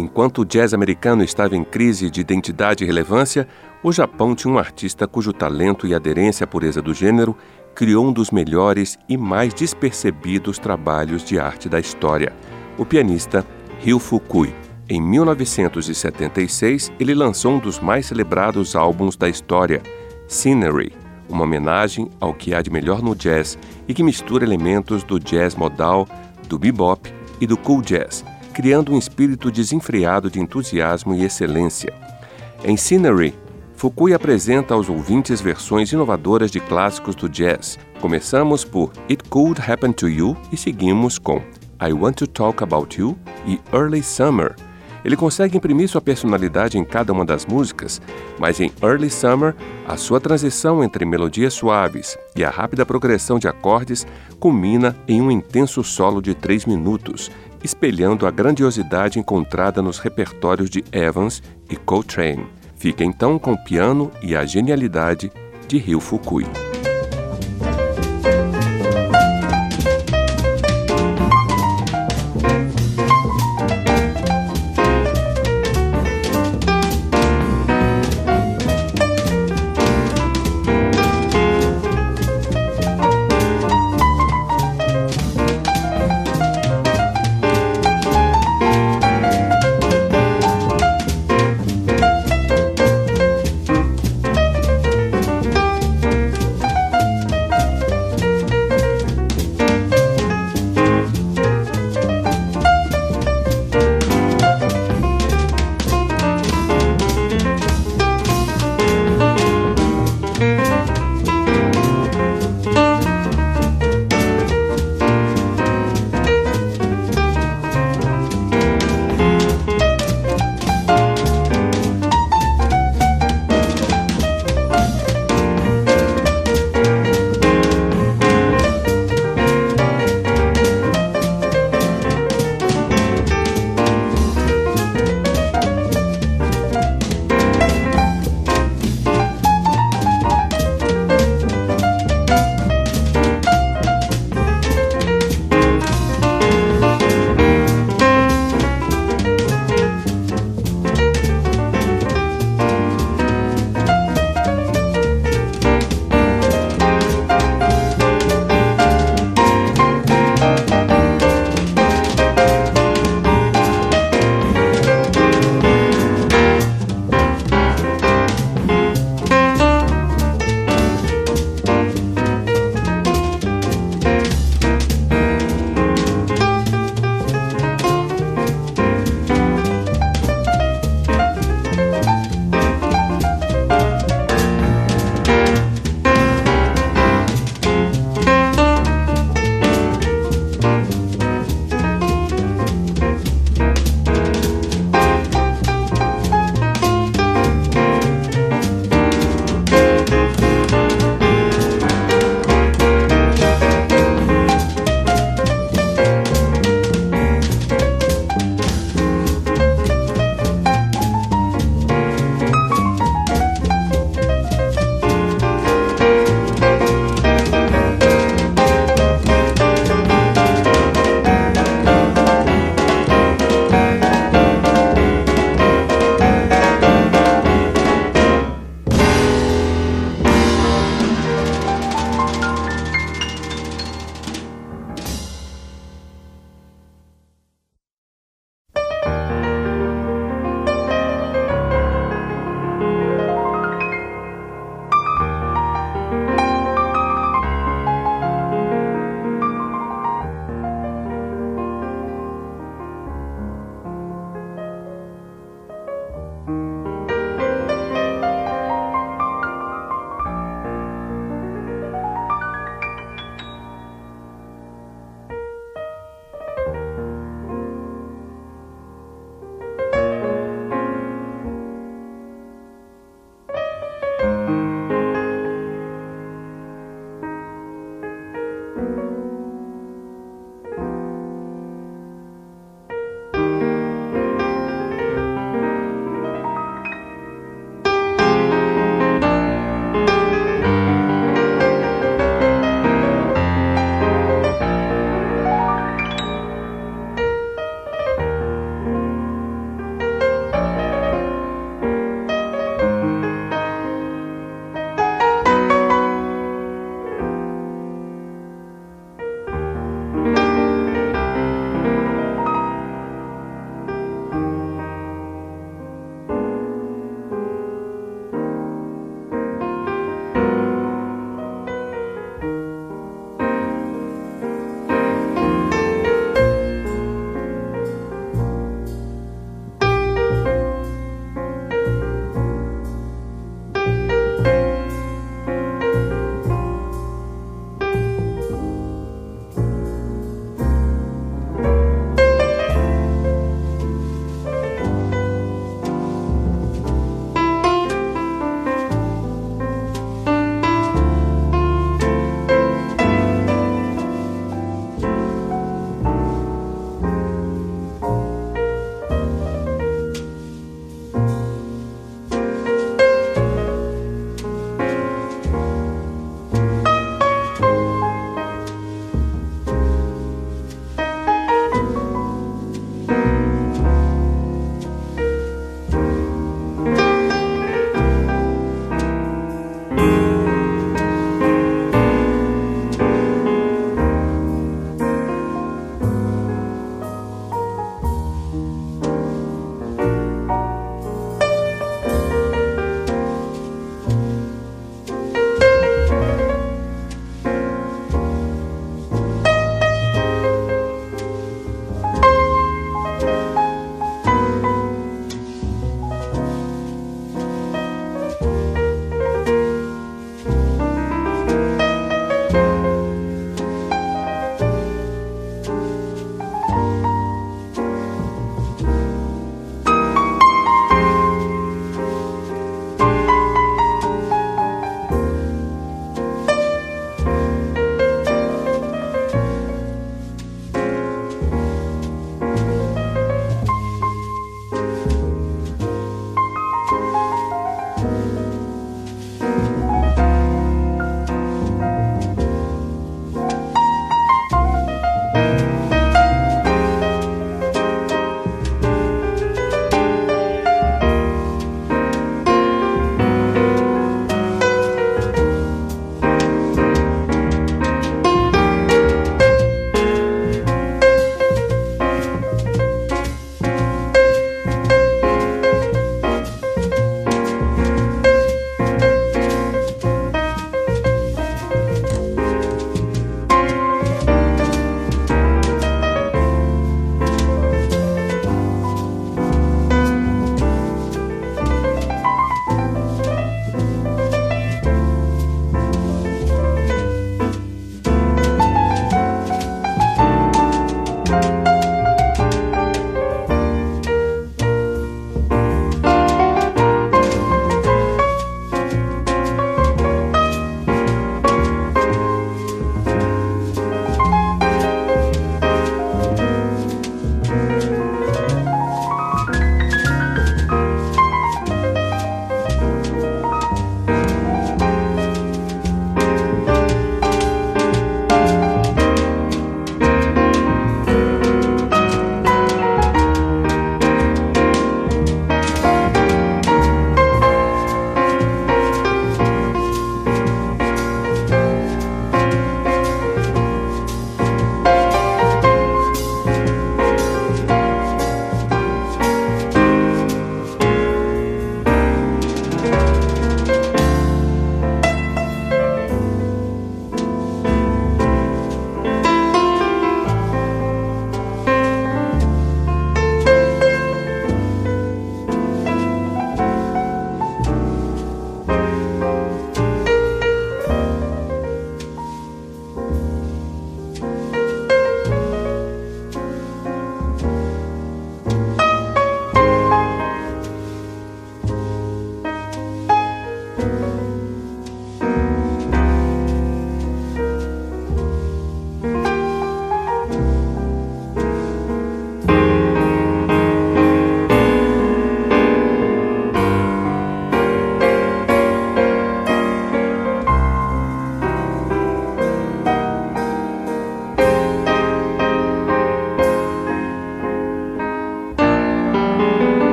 [0.00, 3.46] Enquanto o jazz americano estava em crise de identidade e relevância,
[3.82, 7.36] o Japão tinha um artista cujo talento e aderência à pureza do gênero
[7.74, 12.32] criou um dos melhores e mais despercebidos trabalhos de arte da história,
[12.78, 13.44] o pianista
[13.80, 14.54] Ryo Fukui.
[14.88, 19.82] Em 1976, ele lançou um dos mais celebrados álbuns da história,
[20.26, 20.94] Scenery,
[21.28, 25.54] uma homenagem ao que há de melhor no jazz e que mistura elementos do jazz
[25.54, 26.08] modal,
[26.48, 31.92] do bebop e do cool jazz, criando um espírito desenfreado de entusiasmo e excelência.
[32.64, 33.34] Em Scenery,
[33.74, 37.78] Fukui apresenta aos ouvintes versões inovadoras de clássicos do jazz.
[37.98, 41.42] Começamos por It Could Happen to You e seguimos com
[41.80, 43.16] I Want to Talk About You
[43.46, 44.54] e Early Summer.
[45.04, 48.00] Ele consegue imprimir sua personalidade em cada uma das músicas,
[48.38, 49.54] mas em Early Summer,
[49.86, 54.06] a sua transição entre melodias suaves e a rápida progressão de acordes
[54.38, 57.30] culmina em um intenso solo de três minutos,
[57.62, 62.46] espelhando a grandiosidade encontrada nos repertórios de Evans e Coltrane.
[62.76, 65.30] Fica então com o piano e a genialidade
[65.68, 66.46] de Ryo Fukui.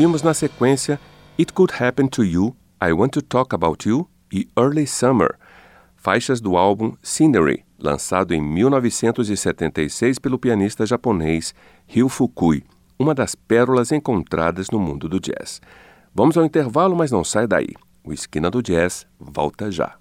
[0.00, 0.98] Ouvimos na sequência
[1.38, 5.34] It Could Happen to You, I Want to Talk About You e Early Summer,
[5.94, 11.54] faixas do álbum Scenery, lançado em 1976 pelo pianista japonês
[11.86, 12.64] Ryo Fukui,
[12.98, 15.60] uma das pérolas encontradas no mundo do jazz.
[16.14, 17.74] Vamos ao intervalo, mas não sai daí.
[18.02, 19.98] O Esquina do Jazz volta já.